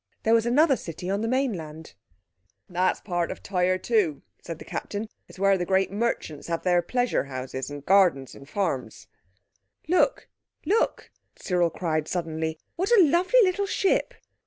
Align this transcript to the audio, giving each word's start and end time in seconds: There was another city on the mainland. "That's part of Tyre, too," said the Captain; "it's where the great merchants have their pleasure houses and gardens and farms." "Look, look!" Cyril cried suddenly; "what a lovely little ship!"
There 0.23 0.33
was 0.33 0.47
another 0.47 0.75
city 0.75 1.11
on 1.11 1.21
the 1.21 1.27
mainland. 1.27 1.93
"That's 2.67 2.99
part 3.01 3.29
of 3.29 3.43
Tyre, 3.43 3.77
too," 3.77 4.23
said 4.41 4.57
the 4.57 4.65
Captain; 4.65 5.07
"it's 5.27 5.37
where 5.37 5.59
the 5.59 5.63
great 5.65 5.91
merchants 5.91 6.47
have 6.47 6.63
their 6.63 6.81
pleasure 6.81 7.25
houses 7.25 7.69
and 7.69 7.85
gardens 7.85 8.33
and 8.33 8.49
farms." 8.49 9.05
"Look, 9.87 10.27
look!" 10.65 11.11
Cyril 11.37 11.69
cried 11.69 12.07
suddenly; 12.07 12.57
"what 12.77 12.89
a 12.89 13.03
lovely 13.03 13.43
little 13.43 13.67
ship!" 13.67 14.15